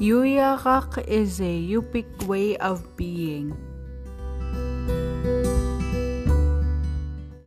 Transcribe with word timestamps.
Yuyak 0.00 1.06
is 1.06 1.40
a 1.40 1.44
Yupik 1.44 2.26
way 2.26 2.56
of 2.56 2.96
being. 2.96 3.56